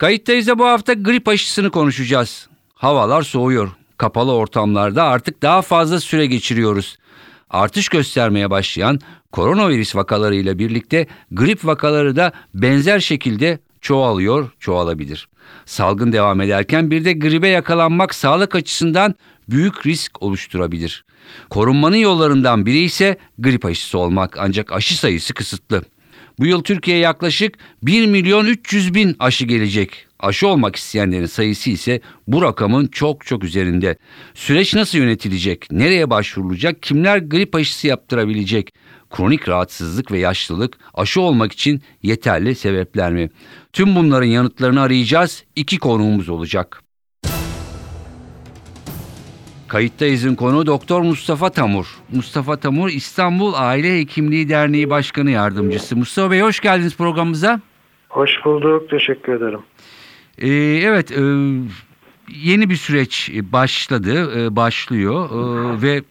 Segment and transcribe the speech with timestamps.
[0.00, 2.48] Kayıttayız da bu hafta grip aşısını konuşacağız.
[2.74, 3.70] Havalar soğuyor.
[3.98, 6.96] Kapalı ortamlarda artık daha fazla süre geçiriyoruz.
[7.50, 9.00] Artış göstermeye başlayan
[9.32, 15.28] koronavirüs vakalarıyla birlikte grip vakaları da benzer şekilde çoğalıyor, çoğalabilir.
[15.66, 19.14] Salgın devam ederken bir de gribe yakalanmak sağlık açısından
[19.48, 21.04] büyük risk oluşturabilir.
[21.50, 25.82] Korunmanın yollarından biri ise grip aşısı olmak ancak aşı sayısı kısıtlı.
[26.40, 30.06] Bu yıl Türkiye'ye yaklaşık 1 milyon 300 bin aşı gelecek.
[30.20, 33.96] Aşı olmak isteyenlerin sayısı ise bu rakamın çok çok üzerinde.
[34.34, 35.72] Süreç nasıl yönetilecek?
[35.72, 36.82] Nereye başvurulacak?
[36.82, 38.74] Kimler grip aşısı yaptırabilecek?
[39.10, 43.30] Kronik rahatsızlık ve yaşlılık aşı olmak için yeterli sebepler mi?
[43.72, 45.44] Tüm bunların yanıtlarını arayacağız.
[45.56, 46.82] İki konuğumuz olacak.
[49.70, 51.86] Kayıttayız'ın konu Doktor Mustafa Tamur.
[52.12, 55.96] Mustafa Tamur İstanbul Aile Hekimliği Derneği Başkanı Yardımcısı.
[55.96, 57.60] Mustafa Bey hoş geldiniz programımıza.
[58.08, 59.60] Hoş bulduk, teşekkür ederim.
[60.38, 60.48] Ee,
[60.88, 61.22] evet, e,
[62.28, 66.02] yeni bir süreç başladı, e, başlıyor e, ve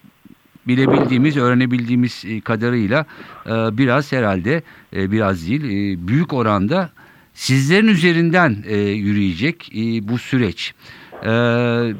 [0.68, 3.06] bilebildiğimiz, öğrenebildiğimiz kadarıyla
[3.46, 4.64] e, biraz herhalde,
[4.96, 6.90] e, biraz değil, e, büyük oranda
[7.34, 10.74] sizlerin üzerinden e, yürüyecek e, bu süreç.
[11.26, 11.94] Ee,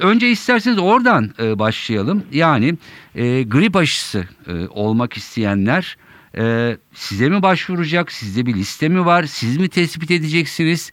[0.00, 2.22] önce isterseniz oradan e, başlayalım.
[2.32, 2.74] Yani
[3.14, 5.96] e, grip aşısı e, olmak isteyenler
[6.38, 8.12] e, size mi başvuracak?
[8.12, 9.22] Sizde bir liste mi var?
[9.22, 10.92] Siz mi tespit edeceksiniz?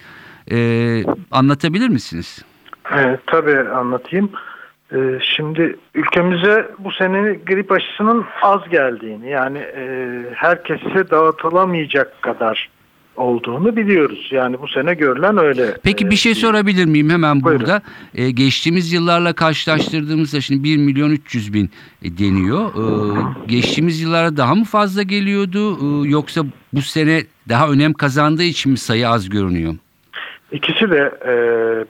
[0.52, 0.58] E,
[1.31, 2.45] anlatabilir misiniz?
[2.92, 4.30] Evet, tabii anlatayım.
[4.94, 9.86] Ee, şimdi ülkemize bu sene grip aşısının az geldiğini yani e,
[10.33, 12.70] herkese dağıtılamayacak kadar
[13.18, 14.30] olduğunu biliyoruz.
[14.32, 15.78] Yani bu sene görülen öyle.
[15.84, 17.62] Peki bir şey Ee, sorabilir miyim hemen Buyurun.
[17.62, 17.82] burada?
[18.16, 21.70] Ee, geçtiğimiz yıllarla karşılaştırdığımızda şimdi 1 milyon 300 bin
[22.04, 22.70] e, deniyor.
[22.70, 28.72] Ee, geçtiğimiz yıllara daha mı fazla geliyordu Ee, yoksa bu sene daha önem kazandığı için
[28.72, 29.76] mi sayı az görünüyor?
[30.53, 31.33] İkisi de e,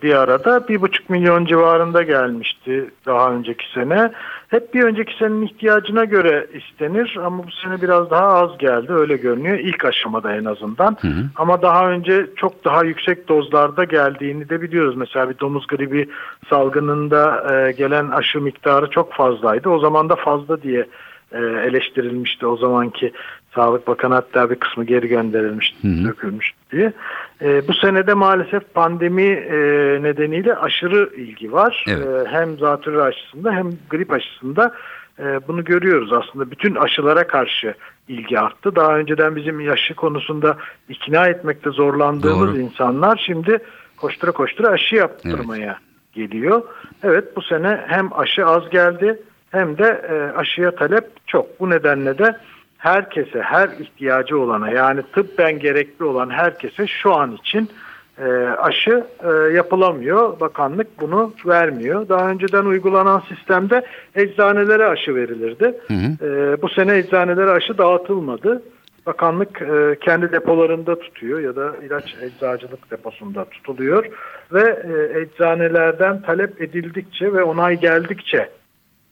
[0.02, 4.12] bir arada bir buçuk milyon civarında gelmişti daha önceki sene.
[4.48, 9.18] Hep bir önceki senenin ihtiyacına göre istenir ama bu sene biraz daha az geldi öyle
[9.18, 10.98] görünüyor ilk aşamada en azından.
[11.02, 11.24] Hı hı.
[11.36, 14.96] Ama daha önce çok daha yüksek dozlarda geldiğini de biliyoruz.
[14.96, 16.10] Mesela bir domuz gribi
[16.50, 19.70] salgınında e, gelen aşı miktarı çok fazlaydı.
[19.70, 20.88] O zaman da fazla diye
[21.32, 23.12] e, eleştirilmişti o zamanki
[23.56, 26.08] Sağlık Bakanı hatta bir kısmı geri gönderilmişti, Hı hı.
[26.08, 26.94] dökülmüştü diye.
[27.42, 29.58] E, bu senede maalesef pandemi e,
[30.04, 31.86] nedeniyle aşırı ilgi var.
[31.88, 32.08] Evet.
[32.08, 34.74] E, hem zatürre aşısında hem grip aşısında
[35.20, 36.52] e, bunu görüyoruz aslında.
[36.52, 37.74] Bütün aşılara karşı
[38.08, 38.76] ilgi arttı.
[38.76, 40.58] Daha önceden bizim aşı konusunda
[40.90, 42.60] ikna etmekte zorlandığımız Doğru.
[42.60, 43.60] insanlar şimdi
[43.98, 45.80] koştura koştura aşı yaptırmaya
[46.14, 46.62] geliyor.
[47.04, 49.20] Evet bu sene hem aşı az geldi
[49.52, 51.60] hem de e, aşıya talep çok.
[51.60, 52.38] Bu nedenle de
[52.84, 57.70] herkese, her ihtiyacı olana yani tıbben gerekli olan herkese şu an için
[58.18, 58.26] e,
[58.58, 60.40] aşı e, yapılamıyor.
[60.40, 62.10] Bakanlık bunu vermiyor.
[62.10, 63.86] Daha önceden uygulanan sistemde
[64.16, 65.74] eczanelere aşı verilirdi.
[65.88, 66.28] Hı hı.
[66.28, 68.64] E, bu sene eczanelere aşı dağıtılmadı.
[69.06, 74.06] Bakanlık e, kendi depolarında tutuyor ya da ilaç eczacılık deposunda tutuluyor
[74.54, 78.50] ve e, eczanelerden talep edildikçe ve onay geldikçe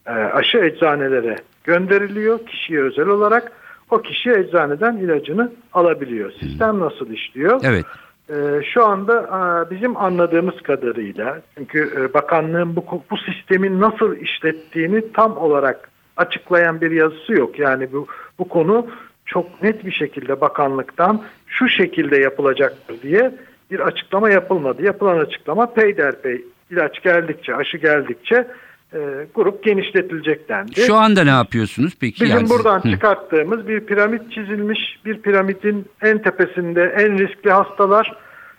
[0.08, 3.61] e, aşı eczanelere gönderiliyor kişiye özel olarak.
[3.92, 6.32] O kişi eczaneden ilacını alabiliyor.
[6.32, 7.62] Sistem nasıl işliyor?
[7.64, 7.86] Evet.
[8.30, 15.12] Ee, şu anda e, bizim anladığımız kadarıyla çünkü e, bakanlığın bu, bu sistemin nasıl işlettiğini
[15.14, 17.60] tam olarak açıklayan bir yazısı yok.
[17.60, 18.08] Yani bu,
[18.40, 18.88] bu konu
[19.26, 23.32] çok net bir şekilde bakanlıktan şu şekilde yapılacaktır diye
[23.72, 24.84] bir açıklama yapılmadı.
[24.84, 28.48] Yapılan açıklama peyderpey ilaç geldikçe, aşı geldikçe
[28.94, 30.82] e, grup genişletilecek dendi.
[30.82, 32.24] Şu anda ne yapıyorsunuz peki?
[32.24, 32.92] Bizim Yani buradan Hı.
[32.92, 35.00] çıkarttığımız bir piramit çizilmiş.
[35.06, 38.18] Bir piramidin en tepesinde en riskli hastalar,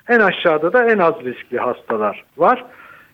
[0.08, 2.64] en aşağıda da en az riskli hastalar var.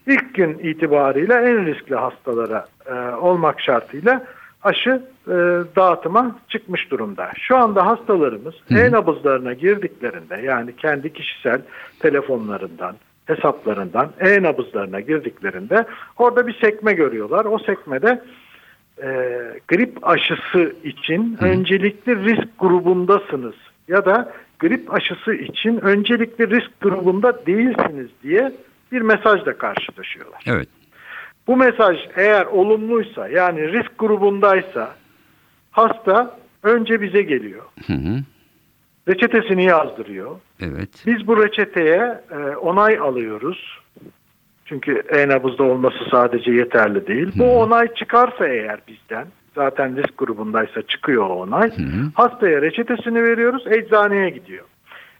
[0.06, 4.26] İlk gün itibariyle en riskli hastalara e, olmak şartıyla
[4.62, 5.32] aşı e,
[5.76, 7.30] dağıtıma çıkmış durumda.
[7.36, 11.60] Şu anda hastalarımız e-nabızlarına girdiklerinde yani kendi kişisel
[12.00, 12.96] telefonlarından,
[13.28, 15.86] hesaplarından e-nabızlarına girdiklerinde
[16.16, 17.44] orada bir sekme görüyorlar.
[17.44, 18.22] O sekmede
[19.02, 19.08] e,
[19.68, 23.54] grip aşısı için öncelikli risk grubundasınız
[23.88, 28.52] ya da grip aşısı için öncelikli risk grubunda değilsiniz diye
[28.92, 30.42] bir mesajla karşılaşıyorlar.
[30.46, 30.68] Evet.
[31.46, 34.94] Bu mesaj eğer olumluysa yani risk grubundaysa
[35.70, 37.62] hasta önce bize geliyor.
[37.86, 38.18] Hı hı.
[39.08, 40.36] Reçetesini yazdırıyor.
[40.60, 40.88] Evet.
[41.06, 43.78] Biz bu reçeteye e, onay alıyoruz.
[44.64, 47.28] Çünkü e-nabızda olması sadece yeterli değil.
[47.38, 51.70] Bu onay çıkarsa eğer bizden, zaten risk grubundaysa çıkıyor o onay.
[52.14, 54.64] Hastaya reçetesini veriyoruz, eczaneye gidiyor.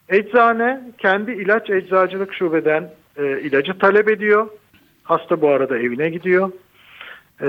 [0.08, 4.46] Eczane kendi ilaç eczacılık şubeden e, ilacı talep ediyor.
[5.02, 6.52] Hasta bu arada evine gidiyor.
[7.43, 7.49] E,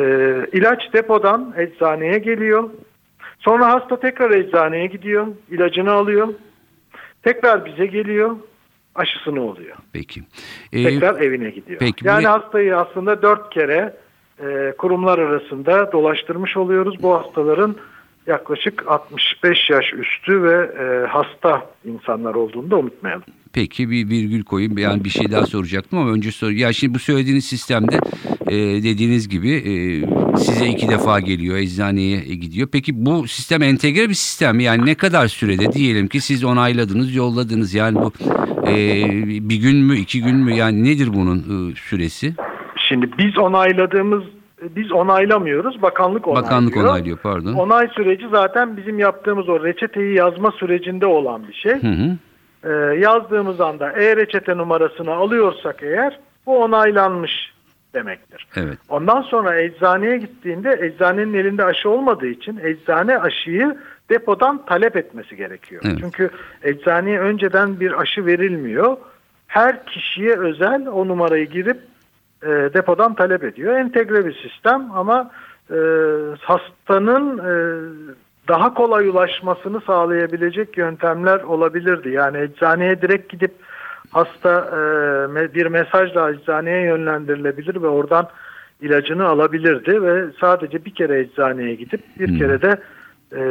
[0.51, 2.69] ilaç depodan eczaneye geliyor.
[3.39, 6.27] Sonra hasta tekrar eczaneye gidiyor, ilacını alıyor.
[7.23, 8.35] Tekrar bize geliyor,
[8.95, 9.75] aşısını oluyor.
[9.93, 10.21] Peki.
[10.73, 11.79] Ee, Tekrar evine gidiyor.
[11.79, 13.93] peki, yani bu- hastayı aslında dört kere
[14.43, 17.03] e, kurumlar arasında dolaştırmış oluyoruz.
[17.03, 17.75] Bu hastaların
[18.27, 23.23] yaklaşık 65 yaş üstü ve e, hasta insanlar olduğunu da unutmayalım.
[23.53, 24.77] Peki bir virgül koyayım.
[24.77, 26.49] Yani bir şey daha soracaktım ama önce sor.
[26.49, 27.95] Ya şimdi bu söylediğiniz sistemde
[28.47, 29.71] e, dediğiniz gibi e,
[30.37, 32.67] size iki defa geliyor, eczaneye gidiyor.
[32.71, 34.63] Peki bu sistem entegre bir sistem mi?
[34.63, 37.73] Yani ne kadar sürede diyelim ki siz onayladınız, yolladınız.
[37.73, 38.11] Yani bu
[38.67, 39.05] e,
[39.49, 40.53] bir gün mü, iki gün mü?
[40.53, 42.33] Yani nedir bunun e, süresi?
[42.75, 44.23] Şimdi biz onayladığımız
[44.61, 45.81] biz onaylamıyoruz.
[45.81, 46.45] Bakanlık onaylıyor.
[46.45, 47.53] Bakanlık onaylıyor pardon.
[47.53, 51.73] Onay süreci zaten bizim yaptığımız o reçeteyi yazma sürecinde olan bir şey.
[51.73, 52.17] Hı hı.
[52.63, 57.31] Ee, yazdığımız anda e-reçete numarasını alıyorsak eğer bu onaylanmış
[57.93, 58.47] demektir.
[58.55, 58.77] Evet.
[58.89, 63.77] Ondan sonra eczaneye gittiğinde eczanenin elinde aşı olmadığı için eczane aşıyı
[64.09, 65.81] depodan talep etmesi gerekiyor.
[65.85, 65.97] Evet.
[65.99, 66.29] Çünkü
[66.63, 68.97] eczaneye önceden bir aşı verilmiyor.
[69.47, 71.79] Her kişiye özel o numarayı girip
[72.43, 73.75] e, depodan talep ediyor.
[73.75, 75.31] Entegre bir sistem ama
[75.71, 75.77] e,
[76.41, 77.53] hastanın e,
[78.47, 82.09] daha kolay ulaşmasını sağlayabilecek yöntemler olabilirdi.
[82.09, 83.51] Yani eczaneye direkt gidip
[84.11, 84.69] hasta
[85.35, 88.29] e, bir mesajla eczaneye yönlendirilebilir ve oradan
[88.81, 92.37] ilacını alabilirdi ve sadece bir kere eczaneye gidip bir Hmm.
[92.37, 92.79] kere de
[93.35, 93.41] e,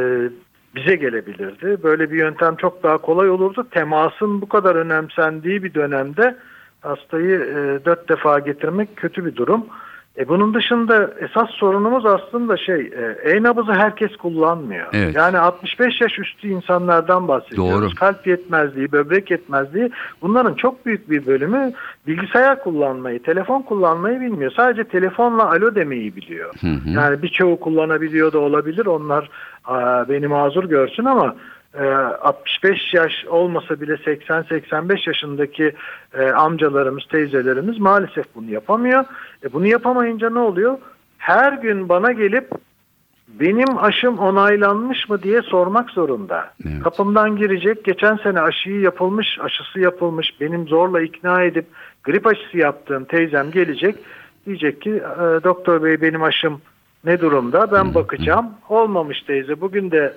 [0.75, 1.83] bize gelebilirdi.
[1.83, 3.67] Böyle bir yöntem çok daha kolay olurdu.
[3.71, 6.35] Temasın bu kadar önemsendiği bir dönemde
[6.81, 9.65] hastayı e, dört defa getirmek kötü bir durum.
[10.19, 14.87] E, bunun dışında esas sorunumuz aslında şey e, e-nabızı herkes kullanmıyor.
[14.93, 15.15] Evet.
[15.15, 17.81] Yani 65 yaş üstü insanlardan bahsediyoruz.
[17.81, 17.95] Doğru.
[17.95, 21.73] Kalp yetmezliği, böbrek yetmezliği bunların çok büyük bir bölümü
[22.07, 24.51] bilgisayar kullanmayı, telefon kullanmayı bilmiyor.
[24.55, 26.53] Sadece telefonla alo demeyi biliyor.
[26.61, 26.89] Hı hı.
[26.89, 28.85] Yani birçoğu kullanabiliyor da olabilir.
[28.85, 29.29] Onlar
[30.09, 31.35] beni mazur görsün ama
[31.77, 35.73] 65 yaş olmasa bile 80-85 yaşındaki
[36.13, 39.05] e, amcalarımız, teyzelerimiz maalesef bunu yapamıyor.
[39.43, 40.77] E, bunu yapamayınca ne oluyor?
[41.17, 42.49] Her gün bana gelip
[43.27, 46.53] benim aşım onaylanmış mı diye sormak zorunda.
[46.65, 46.83] Evet.
[46.83, 51.65] Kapımdan girecek, geçen sene aşıyı yapılmış, aşısı yapılmış, benim zorla ikna edip
[52.03, 53.95] grip aşısı yaptığım teyzem gelecek.
[54.45, 56.61] Diyecek ki "E, doktor bey benim aşım
[57.03, 58.47] ne durumda ben bakacağım.
[58.69, 60.13] Olmamış teyze bugün de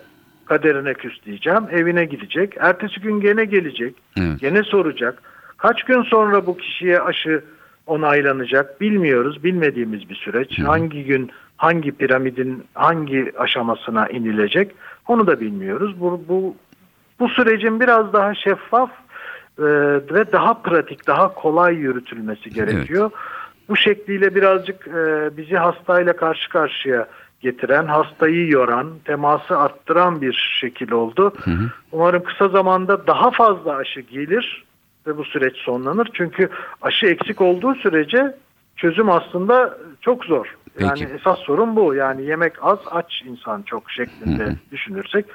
[0.46, 1.62] kaderine küs diyeceğim.
[1.70, 2.54] Evine gidecek.
[2.60, 3.94] Ertesi gün gene gelecek.
[4.20, 4.40] Evet.
[4.40, 5.22] Gene soracak.
[5.56, 7.44] Kaç gün sonra bu kişiye aşı
[7.86, 9.44] onaylanacak bilmiyoruz.
[9.44, 10.58] Bilmediğimiz bir süreç.
[10.58, 14.70] Hangi gün hangi piramidin hangi aşamasına inilecek
[15.08, 16.00] onu da bilmiyoruz.
[16.00, 16.56] Bu, bu,
[17.20, 18.90] bu sürecin biraz daha şeffaf
[19.58, 19.64] e,
[20.14, 23.10] ve daha pratik, daha kolay yürütülmesi gerekiyor.
[23.69, 27.06] Bu şekliyle birazcık e, bizi hastayla karşı karşıya
[27.43, 31.32] getiren, hastayı yoran, teması arttıran bir şekil oldu.
[31.93, 34.65] Umarım kısa zamanda daha fazla aşı gelir
[35.06, 36.08] ve bu süreç sonlanır.
[36.13, 36.49] Çünkü
[36.82, 38.37] aşı eksik olduğu sürece
[38.77, 40.56] çözüm aslında çok zor.
[40.81, 41.15] Yani Peki.
[41.15, 41.94] esas sorun bu.
[41.94, 45.27] Yani yemek az, aç insan çok şeklinde düşünürsek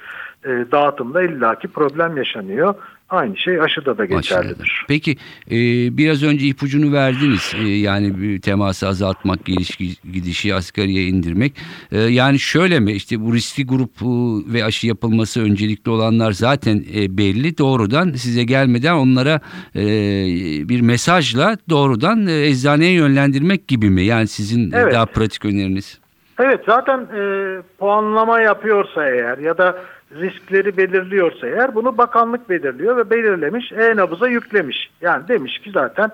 [0.44, 2.74] e, dağıtımda illaki problem yaşanıyor.
[3.10, 4.84] Aynı şey aşıda da geçerlidir.
[4.88, 5.16] Peki
[5.50, 5.56] e,
[5.98, 7.54] biraz önce ipucunu verdiniz.
[7.64, 9.76] E, yani teması azaltmak, geliş
[10.12, 11.52] gidişi asgariye indirmek.
[11.92, 14.06] E, yani şöyle mi işte bu riskli grup e,
[14.52, 17.58] ve aşı yapılması öncelikli olanlar zaten e, belli.
[17.58, 19.40] Doğrudan size gelmeden onlara
[19.76, 19.82] e,
[20.68, 24.02] bir mesajla doğrudan e, eczaneye yönlendirmek gibi mi?
[24.02, 24.94] Yani sizin Evet.
[24.94, 25.98] daha pratik öneriniz.
[26.40, 27.20] Evet zaten e,
[27.78, 29.78] puanlama yapıyorsa eğer ya da
[30.14, 34.90] riskleri belirliyorsa eğer bunu bakanlık belirliyor ve belirlemiş e-nabıza yüklemiş.
[35.00, 36.10] Yani demiş ki zaten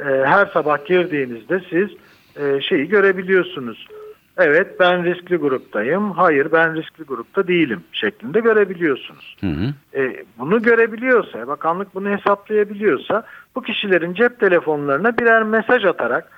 [0.00, 1.90] e, her sabah girdiğinizde siz
[2.36, 3.86] e, şeyi görebiliyorsunuz.
[4.36, 6.10] Evet ben riskli gruptayım.
[6.10, 9.36] Hayır ben riskli grupta değilim şeklinde görebiliyorsunuz.
[9.40, 10.00] Hı hı.
[10.00, 16.30] E, bunu görebiliyorsa, bakanlık bunu hesaplayabiliyorsa bu kişilerin cep telefonlarına birer mesaj atarak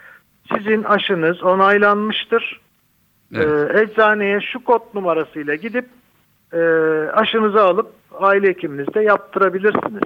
[0.57, 2.61] sizin aşınız onaylanmıştır.
[3.35, 3.75] Evet.
[3.75, 5.87] E, eczaneye şu kod numarasıyla gidip
[6.53, 6.59] e,
[7.13, 10.03] aşınızı alıp aile hekiminizde yaptırabilirsiniz.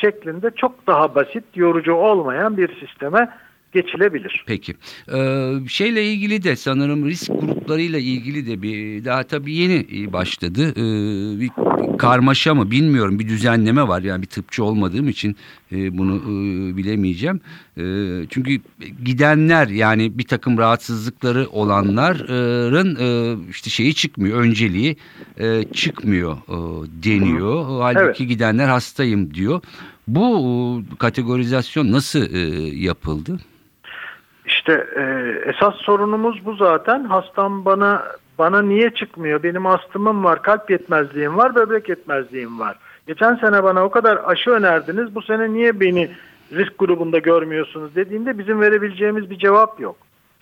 [0.00, 3.28] Şeklinde çok daha basit, yorucu olmayan bir sisteme
[3.72, 4.44] geçilebilir.
[4.46, 4.74] Peki.
[5.14, 10.70] Ee, şeyle ilgili de sanırım risk gruplarıyla ilgili de bir daha tabii yeni başladı.
[10.70, 11.50] Ee, bir
[11.98, 14.02] karmaşa mı bilmiyorum bir düzenleme var.
[14.02, 15.36] Yani bir tıpçı olmadığım için
[15.72, 17.40] e, bunu e, bilemeyeceğim.
[17.76, 17.82] E,
[18.30, 18.60] çünkü
[19.04, 24.40] gidenler yani bir takım rahatsızlıkları olanların e, işte şeyi çıkmıyor.
[24.40, 24.96] Önceliği
[25.40, 26.56] e, çıkmıyor e,
[27.02, 27.64] deniyor.
[27.80, 28.28] Halbuki Evet.
[28.28, 29.60] gidenler hastayım diyor.
[30.08, 30.42] Bu
[30.92, 32.38] e, kategorizasyon nasıl e,
[32.76, 33.38] yapıldı?
[34.48, 35.02] İşte e,
[35.50, 37.04] esas sorunumuz bu zaten.
[37.04, 38.02] Hastam bana
[38.38, 39.42] bana niye çıkmıyor?
[39.42, 42.76] Benim astımım var, kalp yetmezliğim var, böbrek yetmezliğim var.
[43.06, 45.14] Geçen sene bana o kadar aşı önerdiniz.
[45.14, 46.10] Bu sene niye beni
[46.52, 49.96] risk grubunda görmüyorsunuz dediğinde bizim verebileceğimiz bir cevap yok.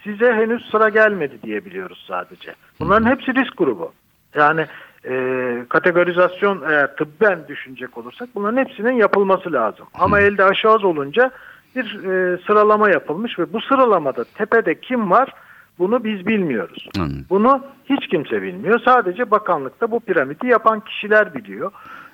[0.04, 2.54] Size henüz sıra gelmedi diyebiliyoruz sadece.
[2.80, 3.92] Bunların hepsi risk grubu.
[4.34, 4.66] Yani
[5.08, 9.86] e, kategorizasyon eğer tıbben düşünecek olursak bunların hepsinin yapılması lazım.
[9.94, 11.30] Ama elde aşı az olunca
[11.76, 15.32] bir e, sıralama yapılmış ve bu sıralamada tepede kim var
[15.78, 16.88] bunu biz bilmiyoruz.
[16.98, 17.26] Anladım.
[17.30, 18.80] Bunu hiç kimse bilmiyor.
[18.84, 21.72] Sadece bakanlıkta bu piramidi yapan kişiler biliyor.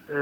[0.08, 0.16] E,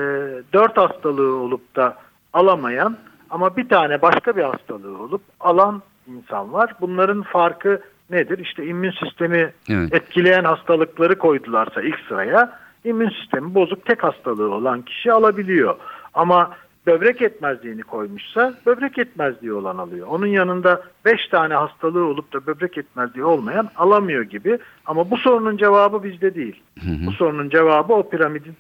[0.53, 1.97] dört hastalığı olup da
[2.33, 2.97] alamayan
[3.31, 6.75] ama bir tane başka bir hastalığı olup alan insan var.
[6.81, 7.81] Bunların farkı
[8.11, 8.39] nedir?
[8.39, 9.95] İşte immün sistemi Evet.
[9.95, 15.77] etkileyen hastalıkları koydularsa ilk sıraya immün sistemi bozuk tek hastalığı olan kişi alabiliyor.
[16.15, 16.51] Ama
[16.91, 20.07] böbrek yetmezliğini koymuşsa böbrek yetmezliği olan alıyor.
[20.07, 24.59] Onun yanında 5 tane hastalığı olup da böbrek yetmezliği olmayan alamıyor gibi.
[24.87, 26.63] Ama bu sorunun cevabı bizde değil.
[27.07, 28.51] Bu sorunun cevabı o piramidi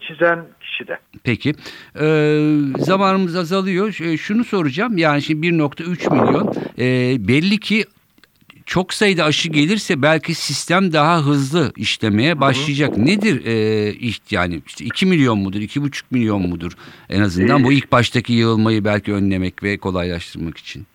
[0.00, 0.98] çizen kişide.
[1.24, 1.52] Peki.
[2.00, 2.40] Ee,
[2.78, 3.92] zamanımız azalıyor.
[3.92, 4.98] Ş- Şunu soracağım.
[4.98, 6.54] Yani şimdi 1.3 milyon.
[6.78, 7.84] Ee, belli ki
[8.66, 12.96] çok sayıda aşı gelirse belki sistem daha hızlı işlemeye başlayacak.
[12.96, 13.54] Nedir e,
[14.30, 16.72] yani işte 2 milyon mudur, 2,5 milyon mudur
[17.08, 20.86] en azından bu ilk baştaki yığılmayı belki önlemek ve kolaylaştırmak için.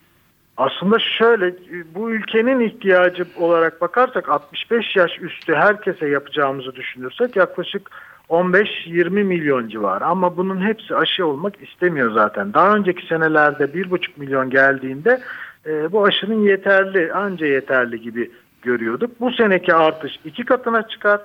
[0.57, 1.55] Aslında şöyle
[1.95, 7.91] bu ülkenin ihtiyacı olarak bakarsak 65 yaş üstü herkese yapacağımızı düşünürsek yaklaşık
[8.29, 12.53] 15-20 milyon civarı ama bunun hepsi aşı olmak istemiyor zaten.
[12.53, 15.21] Daha önceki senelerde 1,5 milyon geldiğinde
[15.65, 19.19] e, bu aşının yeterli anca yeterli gibi görüyorduk.
[19.19, 21.21] Bu seneki artış iki katına çıkar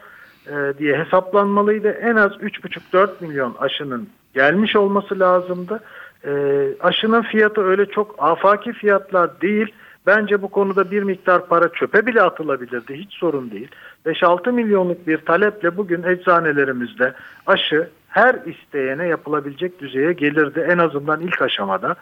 [0.46, 1.88] e, diye hesaplanmalıydı.
[1.88, 5.80] En az 3,5-4 milyon aşının gelmiş olması lazımdı.
[6.24, 6.32] E,
[6.80, 9.74] aşının fiyatı öyle çok afaki fiyatlar değil.
[10.06, 12.94] Bence bu konuda bir miktar para çöpe bile atılabilirdi.
[12.94, 13.68] Hiç sorun değil.
[14.06, 17.12] 5-6 milyonluk bir taleple bugün eczanelerimizde
[17.46, 20.66] aşı her isteyene yapılabilecek düzeye gelirdi.
[20.70, 21.96] En azından ilk aşamada.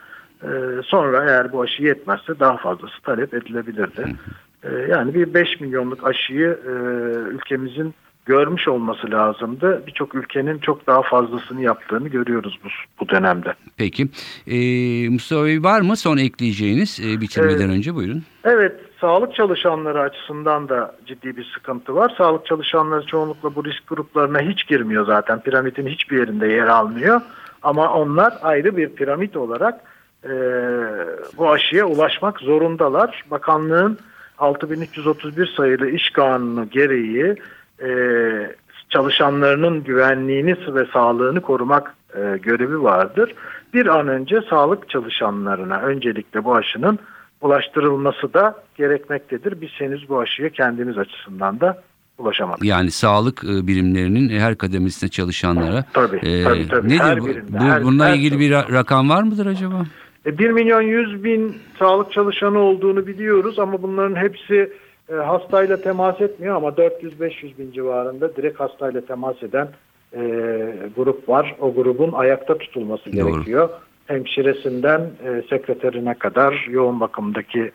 [0.44, 4.04] Ee, sonra eğer bu aşı yetmezse daha fazlası talep edilebilirdi.
[4.64, 6.70] Ee, yani bir 5 milyonluk aşıyı e,
[7.34, 7.94] ülkemizin
[8.26, 9.82] görmüş olması lazımdı.
[9.86, 12.68] Birçok ülkenin çok daha fazlasını yaptığını görüyoruz bu,
[13.00, 13.54] bu dönemde.
[13.76, 14.08] Peki.
[14.46, 17.76] Ee, Mustafa Bey var mı son ekleyeceğiniz e, bitirmeden Evet.
[17.76, 18.22] önce buyurun.
[18.44, 22.14] Evet, sağlık çalışanları açısından da ciddi bir sıkıntı var.
[22.18, 25.40] Sağlık çalışanları çoğunlukla bu risk gruplarına hiç girmiyor zaten.
[25.40, 27.20] Piramidin hiçbir yerinde yer almıyor.
[27.62, 29.80] Ama onlar ayrı bir piramit olarak
[30.24, 30.30] e,
[31.38, 33.24] bu aşıya ulaşmak zorundalar.
[33.30, 33.98] Bakanlığın
[34.38, 37.34] 6331 sayılı iş kanunu gereği
[37.82, 37.88] e,
[38.90, 43.34] çalışanlarının güvenliğini ve sağlığını korumak e, görevi vardır.
[43.74, 46.98] Bir an önce sağlık çalışanlarına öncelikle bu aşının
[47.40, 49.60] ulaştırılması da gerekmektedir.
[49.60, 51.82] Biz henüz bu aşıya kendimiz açısından da
[52.18, 52.64] ulaşamadık.
[52.64, 55.84] Yani sağlık e, birimlerinin her kademesinde çalışanlara.
[55.92, 56.88] Tabii, e, tabii, tabii.
[56.88, 57.26] Nedir Her bu?
[57.26, 59.82] birinde, bu- her- bununla her ilgili bir ra- rakam var mıdır acaba?
[60.26, 64.72] E, 1 milyon 100 bin sağlık çalışanı olduğunu biliyoruz ama bunların hepsi
[65.08, 69.68] e, hastayla temas etmiyor ama 400-500 bin civarında direkt hastayla temas eden
[70.12, 70.20] e,
[70.96, 71.56] grup var.
[71.60, 73.32] O grubun ayakta tutulması Doğru.
[73.32, 73.68] gerekiyor.
[74.06, 77.70] Hemşiresinden e, sekreterine kadar, yoğun bakımdaki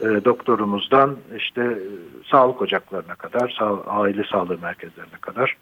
[0.00, 1.78] e, doktorumuzdan işte e,
[2.30, 5.56] sağlık ocaklarına kadar, sağ- aile sağlığı merkezlerine kadar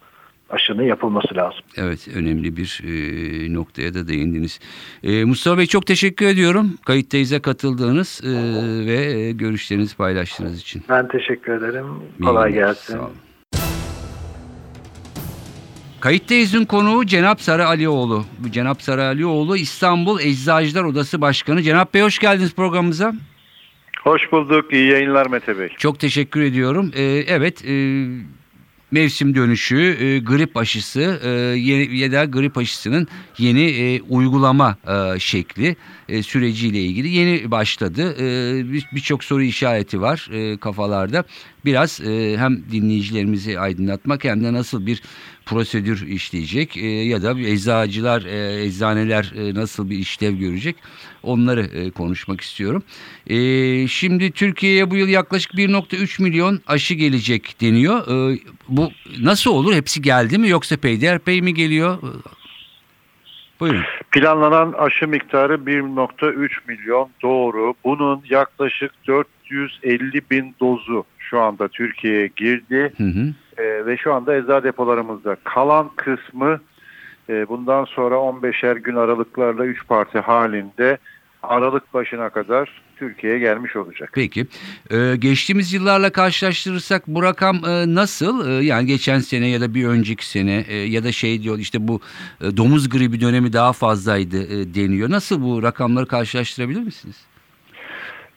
[0.50, 1.61] aşının yapılması lazım.
[1.76, 4.61] Evet önemli bir e, noktaya da değindiniz.
[5.02, 6.75] E, Mustafa Bey çok teşekkür ediyorum.
[6.87, 8.30] Kayıttayız'a katıldığınız e,
[8.87, 10.83] ve görüşlerinizi paylaştığınız için.
[10.88, 11.87] Ben teşekkür ederim.
[12.21, 12.92] İyi Kolay günler, gelsin.
[12.95, 13.12] sağ olun.
[16.00, 18.25] Kayıttayız'ın konuğu Cenap Sarı Alioğlu.
[18.38, 21.62] Bu Cenap Sarı Alioğlu İstanbul Eczacılar Odası Başkanı.
[21.62, 23.12] Cenap Bey hoş geldiniz programımıza.
[24.04, 24.73] Hoş bulduk.
[24.73, 25.69] İyi yayınlar Mete Bey.
[25.78, 26.92] Çok teşekkür ediyorum.
[26.97, 28.07] Ee, evet e,
[28.91, 31.29] mevsim dönüşü, e, grip aşısı e,
[31.97, 35.77] ya da grip aşısının yeni e, uygulama e, şekli
[36.09, 38.15] e, süreciyle ilgili yeni başladı.
[38.19, 41.25] E, bir- Birçok soru işareti var e, kafalarda.
[41.65, 45.03] Biraz e, hem dinleyicilerimizi aydınlatmak hem de nasıl bir
[45.47, 50.77] prosedür işleyecek e, ya da eczacılar, e, eczaneler e, nasıl bir işlev görecek
[51.23, 52.83] onları e, konuşmak istiyorum.
[53.27, 53.37] E,
[53.89, 58.33] şimdi Türkiye'ye bu yıl yaklaşık 1.3 milyon aşı gelecek deniyor.
[58.33, 59.75] E, bu nasıl olur?
[59.75, 61.99] Hepsi geldi mi yoksa peyderpey mi geliyor?
[61.99, 62.41] E,
[63.61, 63.83] Buyurun.
[64.11, 67.75] Planlanan aşı miktarı 1.3 milyon doğru.
[67.85, 73.35] Bunun yaklaşık 450 bin dozu şu anda Türkiye'ye girdi Hı hı.
[73.59, 75.37] Ee, ve şu anda eczacı depolarımızda.
[75.45, 76.61] Kalan kısmı
[77.28, 80.99] e, bundan sonra 15'er gün aralıklarla 3 parti halinde
[81.42, 84.11] Aralık başına kadar Türkiye'ye gelmiş olacak.
[84.14, 84.47] Peki.
[84.90, 88.49] Ee, geçtiğimiz yıllarla karşılaştırırsak bu rakam e, nasıl?
[88.49, 91.88] Ee, yani geçen sene ya da bir önceki sene e, ya da şey diyor işte
[91.88, 92.00] bu
[92.40, 95.11] e, domuz gribi dönemi daha fazlaydı e, deniyor.
[95.11, 97.16] Nasıl bu rakamları karşılaştırabilir misiniz?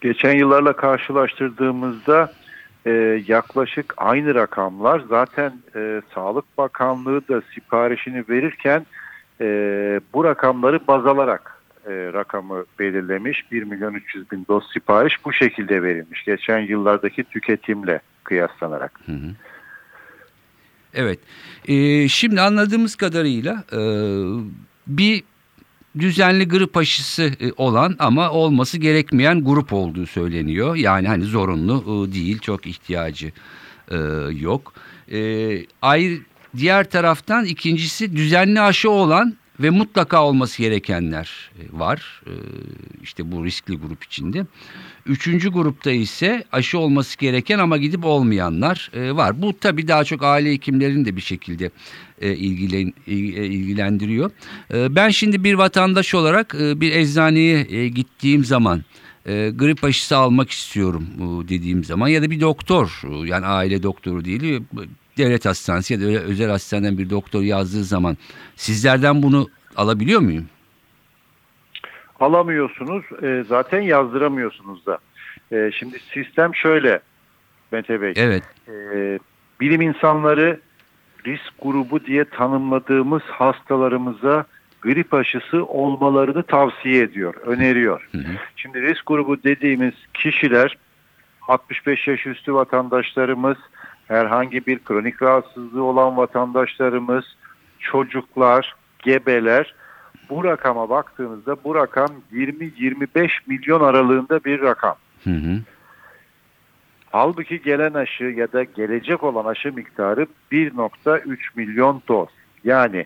[0.02, 2.34] Geçen yıllarla karşılaştırdığımızda
[2.86, 2.92] e,
[3.28, 5.04] yaklaşık aynı rakamlar.
[5.10, 8.86] Zaten e, Sağlık Bakanlığı da siparişini verirken
[9.42, 9.46] e,
[10.14, 13.52] bu rakamları baz alarak e, rakamı belirlemiş.
[13.52, 16.24] 1 milyon 300 bin doz sipariş bu şekilde verilmiş.
[16.24, 19.00] Geçen yıllardaki tüketimle kıyaslanarak.
[19.06, 19.36] Hı hı.
[20.94, 21.20] Evet.
[21.68, 23.80] Ee, şimdi anladığımız kadarıyla e,
[24.88, 25.24] bir
[26.00, 30.76] düzenli grip aşısı e, olan ama olması gerekmeyen grup olduğu söyleniyor.
[30.76, 33.32] Yani hani zorunlu e, değil, çok ihtiyacı
[33.92, 33.98] e,
[34.32, 34.74] yok.
[35.82, 36.20] Ayrı
[36.58, 42.22] diğer taraftan ikincisi düzenli aşı olan ve mutlaka olması gerekenler e, var.
[42.26, 42.34] E,
[43.04, 44.46] işte bu riskli grup içinde.
[45.06, 49.42] Üçüncü grupta ise aşı olması gereken ama gidip olmayanlar e, var.
[49.42, 51.72] Bu tabii daha çok aile hekimlerini de bir şekilde
[52.22, 54.32] ilgilen, il- ilgilendiriyor.
[54.74, 58.84] Ben şimdi bir vatandaş olarak bir eczaneye gittiğim zaman
[59.26, 61.08] grip aşısı almak istiyorum
[61.50, 64.62] dediğim zaman ya da bir doktor yani aile doktoru değil
[65.18, 68.18] devlet hastanesi ya da özel hastaneden bir doktor yazdığı zaman
[68.56, 70.46] sizlerden bunu alabiliyor muyum?
[72.20, 74.98] Alamıyorsunuz e, zaten yazdıramıyorsunuz da.
[75.52, 77.00] E, şimdi sistem şöyle
[77.72, 78.14] Mete Bey.
[78.16, 78.44] Evet.
[78.68, 78.74] e,
[79.60, 80.60] bilim insanları
[81.26, 84.46] risk grubu diye tanımladığımız hastalarımıza
[84.82, 88.10] grip aşısı olmalarını tavsiye ediyor, öneriyor.
[88.12, 88.32] Hı hı.
[88.56, 90.78] Şimdi risk grubu dediğimiz kişiler
[91.48, 93.58] 65 yaş üstü vatandaşlarımız,
[94.14, 97.26] herhangi bir kronik rahatsızlığı olan vatandaşlarımız,
[97.80, 99.76] çocuklar, gebeler
[100.30, 104.96] bu rakama baktığınızda bu rakam 20-25 milyon aralığında bir rakam.
[105.24, 105.60] Hı hı.
[107.12, 112.30] Halbuki gelen aşı ya da gelecek olan aşı miktarı 1.3 milyon doz.
[112.64, 113.06] Yani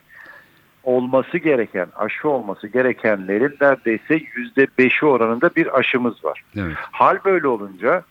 [0.84, 6.43] olması gereken, aşı olması gerekenlerin neredeyse %5'i oranında bir aşımız var.
[6.56, 6.76] Evet.
[6.78, 8.04] Hal böyle olunca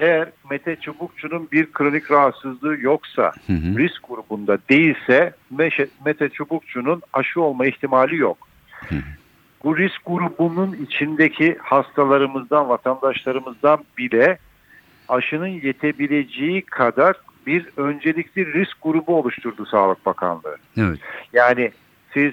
[0.00, 3.78] eğer Mete Çubukçu'nun bir kronik rahatsızlığı yoksa, Hı hı.
[3.78, 5.32] risk grubunda değilse
[6.04, 8.48] Mete Çubukçu'nun aşı olma ihtimali yok.
[9.64, 14.38] Bu risk grubunun içindeki hastalarımızdan, vatandaşlarımızdan bile
[15.08, 20.56] aşının yetebileceği kadar bir öncelikli risk grubu oluşturdu Sağlık Bakanlığı.
[20.76, 20.98] Evet.
[21.32, 21.70] Yani
[22.14, 22.32] siz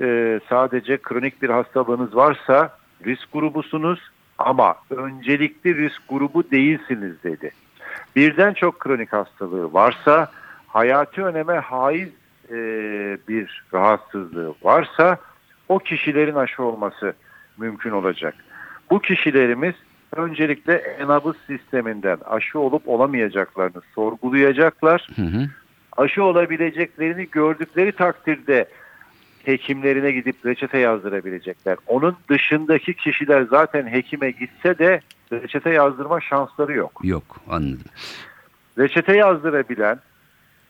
[0.00, 4.00] e, sadece kronik bir hastalığınız varsa risk grubusunuz
[4.38, 7.50] ama öncelikli risk grubu değilsiniz dedi.
[8.16, 10.30] Birden çok kronik hastalığı varsa
[10.66, 12.08] hayati öneme haiz
[12.50, 12.56] e,
[13.28, 15.18] bir rahatsızlığı varsa
[15.68, 17.14] o kişilerin aşı olması
[17.58, 18.34] mümkün olacak.
[18.90, 19.74] Bu kişilerimiz
[20.16, 25.48] öncelikle enabız sisteminden aşı olup olamayacaklarını sorgulayacaklar Hı hı.
[25.96, 28.68] aşı olabileceklerini gördükleri takdirde
[29.48, 31.76] hekimlerine gidip reçete yazdırabilecekler.
[31.86, 35.00] Onun dışındaki kişiler zaten hekime gitse de
[35.32, 37.00] reçete yazdırma şansları yok.
[37.04, 37.84] Yok anladım.
[38.78, 39.98] Reçete yazdırabilen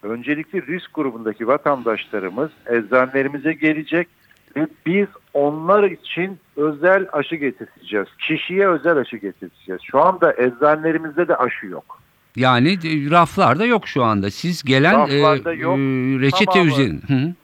[0.02, 4.08] öncelikli risk grubundaki vatandaşlarımız eczanelerimize gelecek
[4.56, 8.08] ve biz onlar için özel aşı getireceğiz.
[8.18, 9.80] Kişiye özel aşı getireceğiz.
[9.84, 12.02] Şu anda eczanelerimizde de aşı yok.
[12.36, 12.78] Yani
[13.10, 14.30] raflarda yok şu anda.
[14.30, 15.78] Siz gelen e, yok.
[15.78, 15.80] e,
[16.20, 16.70] reçete Tamamı.
[16.70, 17.00] üzerine.
[17.08, 17.34] Hı.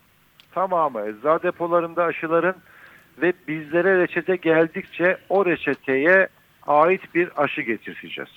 [0.55, 2.55] Tamamı eczacı depolarında aşıların
[3.23, 6.29] ve bizlere reçete geldikçe o reçeteye
[6.67, 8.31] ait bir aşı getireceğiz.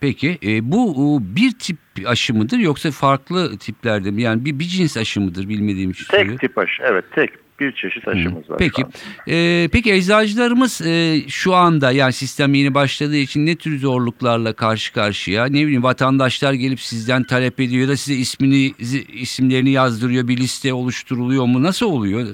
[0.00, 4.22] Peki e, bu bir tip aşı mıdır yoksa farklı tiplerde mi?
[4.22, 8.08] Yani bir, bir cins aşı mıdır bilmediğim için Tek tip aşı, evet tek bir çeşit
[8.08, 8.58] aşımız var.
[8.58, 8.84] Peki.
[9.28, 14.92] E, peki eczacılarımız e, şu anda yani sistem yeni başladığı için ne tür zorluklarla karşı
[14.92, 15.44] karşıya?
[15.44, 18.72] Ne bileyim vatandaşlar gelip sizden talep ediyor ya da size ismini
[19.08, 21.62] isimlerini yazdırıyor bir liste oluşturuluyor mu?
[21.62, 22.26] Nasıl oluyor?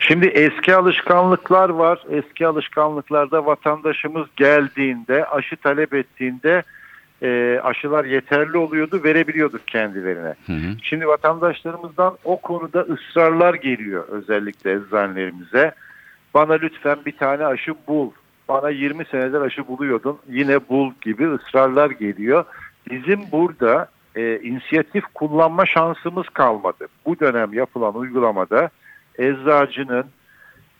[0.00, 1.98] Şimdi eski alışkanlıklar var.
[2.10, 6.62] Eski alışkanlıklarda vatandaşımız geldiğinde, aşı talep ettiğinde
[7.22, 10.34] e, aşılar yeterli oluyordu, verebiliyorduk kendilerine.
[10.46, 10.76] Hı hı.
[10.82, 15.72] Şimdi vatandaşlarımızdan o konuda ısrarlar geliyor özellikle eczanelerimize.
[16.34, 18.10] Bana lütfen bir tane aşı bul.
[18.48, 20.18] Bana 20 senedir aşı buluyordun.
[20.28, 22.44] Yine bul gibi ısrarlar geliyor.
[22.90, 26.86] Bizim burada e, inisiyatif kullanma şansımız kalmadı.
[27.06, 28.70] Bu dönem yapılan uygulamada
[29.18, 30.04] eczacının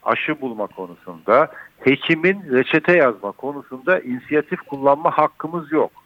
[0.02, 1.48] aşı bulma konusunda,
[1.81, 6.02] hekimin reçete yazma konusunda inisiyatif kullanma hakkımız yok.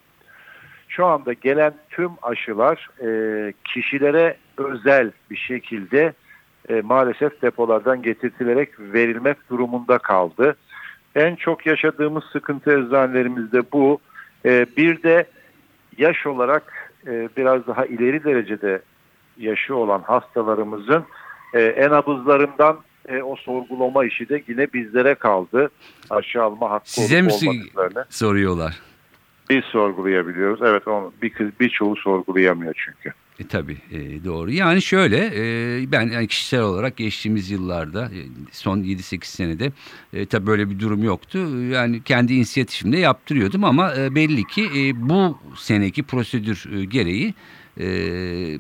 [0.97, 3.09] Şu anda gelen tüm aşılar e,
[3.65, 6.13] kişilere özel bir şekilde
[6.69, 10.57] e, maalesef depolardan getirtilerek verilmek durumunda kaldı.
[11.15, 13.99] En çok yaşadığımız sıkıntı eczanelerimizde bu.
[14.45, 15.27] E, bir de
[15.99, 18.83] yaş olarak e, biraz daha ileri derecede
[19.39, 21.05] yaşı olan hastalarımızın
[21.55, 22.79] e, en abızlarından
[23.09, 25.71] e, o sorgulama işi de yine bizlere kaldı.
[26.11, 27.33] Aşı alma hakkı Size mi
[28.11, 28.86] soruyorlar?
[29.51, 30.61] Biz sorgulayabiliyoruz.
[30.63, 33.13] Evet onu bir kız birçoğu sorgulayamıyor çünkü.
[33.39, 34.51] E, tabii e, doğru.
[34.51, 38.21] Yani şöyle e, ben yani kişisel olarak geçtiğimiz yıllarda e,
[38.53, 39.73] son 7-8 senede
[40.13, 41.39] e, tabii böyle bir durum yoktu.
[41.73, 47.35] Yani kendi inisiyatifimle yaptırıyordum ama e, belli ki e, bu seneki prosedür e, gereği
[47.81, 47.87] e,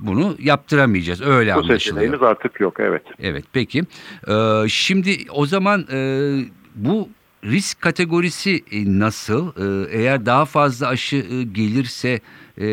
[0.00, 1.22] bunu yaptıramayacağız.
[1.22, 1.78] Öyle Bu anlaşılıyor.
[1.80, 3.02] seçeneğimiz artık yok evet.
[3.18, 3.82] Evet peki.
[4.28, 6.30] Ee, şimdi o zaman e,
[6.74, 7.08] bu
[7.46, 9.52] risk kategorisi e, nasıl?
[9.56, 12.20] Ee, eğer daha fazla aşı e, gelirse
[12.60, 12.66] e,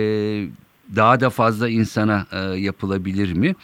[0.96, 3.56] daha da fazla insana e, yapılabilir mi?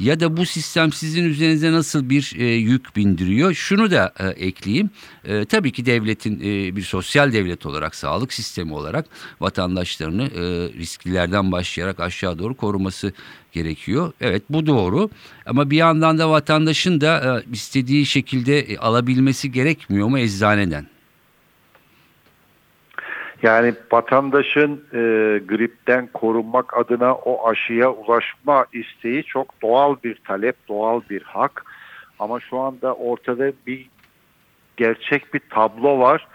[0.00, 3.54] Ya da bu sistem sizin üzerinize nasıl bir e, yük bindiriyor?
[3.54, 4.90] Şunu da e, ekleyeyim.
[5.24, 9.06] E, tabii ki devletin e, bir sosyal devlet olarak, sağlık sistemi olarak
[9.40, 10.40] vatandaşlarını e,
[10.78, 13.12] risklilerden başlayarak aşağı doğru koruması
[13.52, 14.12] gerekiyor.
[14.20, 15.10] Evet bu doğru.
[15.46, 20.86] Ama bir yandan da vatandaşın da e, istediği şekilde e, alabilmesi gerekmiyor mu eczaneden?
[23.42, 24.98] Yani vatandaşın e,
[25.48, 31.64] gripten korunmak adına o aşıya ulaşma isteği çok doğal bir talep, doğal bir hak.
[32.18, 33.88] Ama şu anda ortada bir
[34.76, 36.28] gerçek bir tablo var.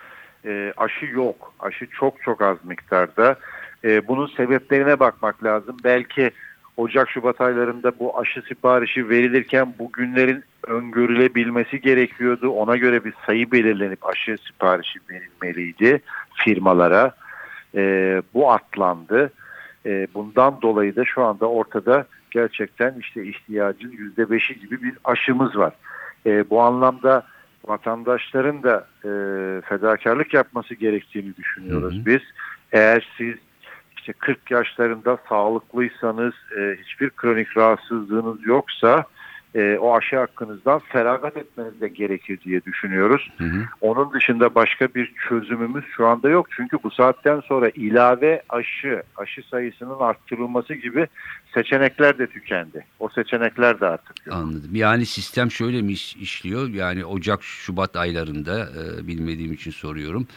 [0.45, 1.53] E, aşı yok.
[1.59, 3.35] Aşı çok çok az miktarda.
[3.83, 5.77] E, bunun sebeplerine bakmak lazım.
[5.83, 6.31] Belki
[6.77, 12.49] Ocak-Şubat aylarında bu aşı siparişi verilirken bu günlerin öngörülebilmesi gerekiyordu.
[12.49, 16.01] Ona göre bir sayı belirlenip aşı siparişi verilmeliydi
[16.33, 17.15] firmalara.
[17.75, 19.31] E, bu atlandı.
[19.85, 25.57] E, bundan dolayı da şu anda ortada gerçekten işte ihtiyacın yüzde beşi gibi bir aşımız
[25.57, 25.73] var.
[26.25, 27.23] E, bu anlamda
[27.67, 29.09] vatandaşların da e,
[29.61, 32.05] fedakarlık yapması gerektiğini düşünüyoruz Hı hı.
[32.05, 32.21] biz.
[32.71, 33.35] Eğer siz
[34.03, 39.05] işte 40 yaşlarında sağlıklıysanız, e, hiçbir kronik rahatsızlığınız yoksa
[39.55, 43.29] e, o aşı hakkınızdan feragat etmeniz de gerekir diye düşünüyoruz.
[43.37, 43.65] Hı hı.
[43.81, 46.47] Onun dışında başka bir çözümümüz şu anda yok.
[46.55, 51.07] Çünkü bu saatten sonra ilave aşı, aşı sayısının arttırılması gibi
[51.53, 52.85] seçenekler de tükendi.
[52.99, 54.35] O seçenekler de artık yok.
[54.35, 54.75] Anladım.
[54.75, 56.69] Yani sistem şöyle mi iş- işliyor?
[56.69, 60.27] Yani Ocak, Şubat aylarında e, bilmediğim için soruyorum.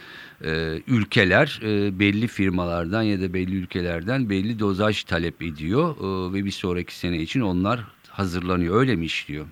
[0.45, 0.49] E,
[0.87, 6.51] ülkeler e, belli firmalardan ya da belli ülkelerden belli dozaj talep ediyor e, ve bir
[6.51, 8.79] sonraki sene için onlar hazırlanıyor.
[8.79, 9.45] Öyle mi işliyor?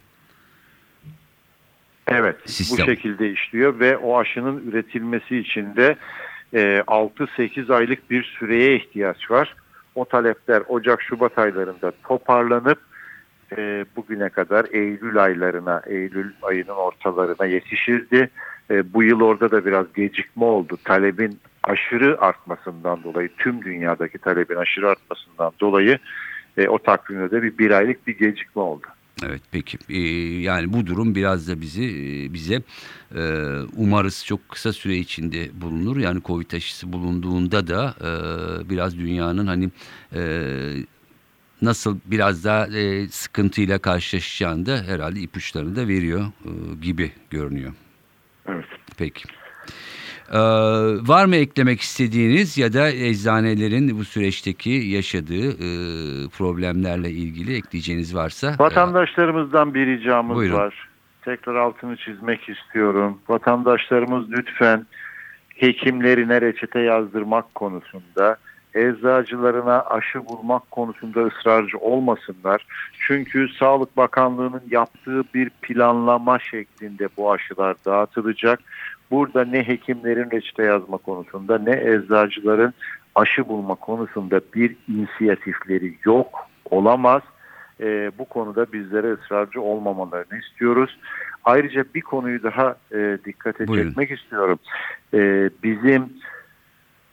[2.08, 2.88] Evet, Sistem.
[2.88, 5.96] bu şekilde işliyor ve o aşının üretilmesi için de
[6.54, 9.56] e, 6-8 aylık bir süreye ihtiyaç var.
[9.96, 12.80] O talepler Ocak-Şubat aylarında toparlanıp
[13.58, 18.30] e, bugüne kadar Eylül aylarına, Eylül ayının ortalarına yetişirdi.
[18.72, 20.78] E, bu yıl orada da biraz gecikme oldu.
[20.84, 26.00] Talebin aşırı artmasından dolayı, tüm dünyadaki talebin aşırı artmasından dolayı
[26.58, 28.88] e, o takvimde de bir bir aylık bir gecikme oldu.
[29.26, 30.00] Evet peki Ee,
[30.42, 32.62] yani bu durum biraz da bizi e, bize
[33.16, 33.22] e,
[33.78, 38.10] umarız çok kısa süre içinde bulunur yani Covid aşısı bulunduğunda da e,
[38.70, 39.70] biraz dünyanın hani
[40.16, 40.22] e,
[41.62, 47.74] nasıl biraz daha e, sıkıntıyla karşılaşacağını da herhalde ipuçlarını da veriyor e, gibi görünüyor.
[48.48, 48.66] Evet.
[48.98, 49.24] Peki.
[50.32, 50.38] Ee,
[51.08, 55.70] var mı eklemek istediğiniz ya da eczanelerin bu süreçteki yaşadığı e,
[56.30, 58.56] problemlerle ilgili ekleyeceğiniz varsa?
[58.60, 60.58] Vatandaşlarımızdan bir ricamız Buyurun.
[60.58, 60.90] var.
[61.22, 63.18] Tekrar altını çizmek istiyorum.
[63.30, 64.86] Vatandaşlarımız lütfen
[65.56, 68.38] hekimlerine reçete yazdırmak konusunda,
[68.74, 72.66] eczacılarına aşı bulmak konusunda ısrarcı olmasınlar.
[73.08, 78.60] Çünkü Sağlık Bakanlığı'nın yaptığı bir planlama şeklinde bu aşılar dağıtılacak.
[79.12, 82.74] Burada ne hekimlerin reçete yazma konusunda ne eczacıların
[83.16, 87.22] aşı bulma konusunda bir inisiyatifleri yok, olamaz.
[87.80, 90.98] E, bu konuda bizlere ısrarcı olmamalarını istiyoruz.
[91.46, 93.88] Ayrıca bir konuyu daha e, dikkate Buyurun.
[93.88, 94.60] çekmek istiyorum.
[95.14, 96.14] E, bizim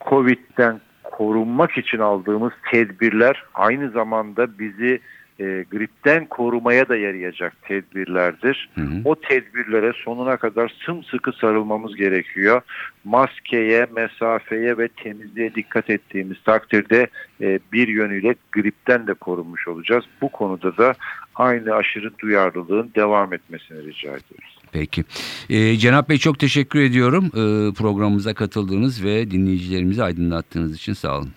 [0.08, 5.00] Covid'den korunmak için aldığımız tedbirler aynı zamanda bizi
[5.40, 8.70] e, gripten korumaya da yarayacak tedbirlerdir.
[8.74, 9.00] Hı hı.
[9.04, 12.62] O tedbirlere sonuna kadar sımsıkı sarılmamız gerekiyor.
[13.04, 17.06] Maskeye, mesafeye ve temizliğe dikkat ettiğimiz takdirde
[17.40, 20.04] e, bir yönüyle gripten de korunmuş olacağız.
[20.20, 20.94] Bu konuda da
[21.34, 24.58] aynı aşırı duyarlılığın devam etmesini rica ediyoruz.
[24.72, 25.04] Peki.
[25.50, 31.30] Ee, Cenap Bey çok teşekkür ediyorum ee, programımıza katıldığınız ve dinleyicilerimizi aydınlattığınız için sağ olun.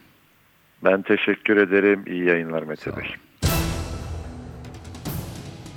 [0.84, 2.04] Ben teşekkür ederim.
[2.08, 3.16] İyi yayınlar Mete Bey.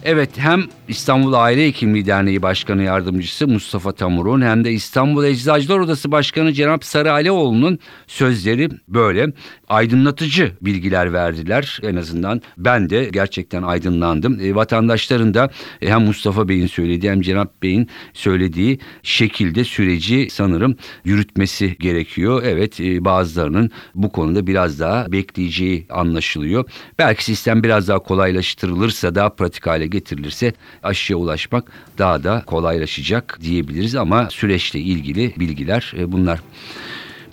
[0.05, 6.13] Evet hem İstanbul Aile Hekimliği Derneği Başkanı Yardımcısı Mustafa Tamur'un hem de İstanbul Eczacılar Odası
[6.13, 9.33] Başkanı Cenap Sarı Alioğlu'nun sözleri böyle
[9.69, 11.81] aydınlatıcı bilgiler verdiler.
[11.83, 14.41] En azından ben de gerçekten aydınlandım.
[14.41, 15.51] E, vatandaşların da
[15.83, 22.43] e, hem Mustafa Bey'in söylediği hem Cenap Bey'in söylediği şekilde süreci sanırım yürütmesi gerekiyor.
[22.45, 26.65] Evet e, bazılarının bu konuda biraz daha bekleyeceği anlaşılıyor.
[26.99, 30.53] Belki sistem biraz daha kolaylaştırılırsa daha pratik hale getirilirse
[30.83, 36.41] aşıya ulaşmak daha da kolaylaşacak diyebiliriz ama süreçle ilgili bilgiler e, bunlar.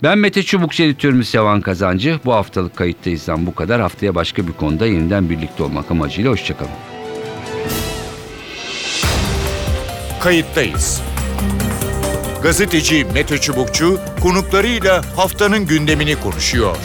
[0.02, 2.20] Ben Mete Çubukçu editörümüz Sevan Kazancı.
[2.24, 3.80] Bu haftalık kayıttayızdan bu kadar.
[3.80, 6.70] Haftaya başka bir konuda yeniden birlikte olmak amacıyla hoşçakalın.
[10.20, 11.02] Kayıttayız.
[12.42, 16.76] Gazeteci Mete Çubukçu konuklarıyla haftanın gündemini konuşuyor.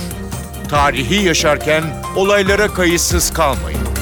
[0.69, 1.83] Tarihi yaşarken
[2.15, 4.00] olaylara kayıtsız kalmayın.